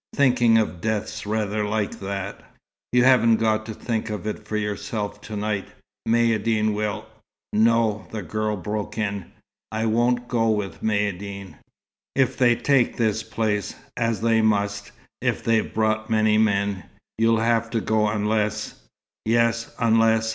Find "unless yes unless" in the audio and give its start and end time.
18.07-20.29